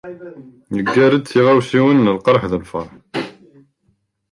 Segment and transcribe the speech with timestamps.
[0.75, 2.91] Yeggar-d tiɣawsiwen n lqerḥ d lferḥ.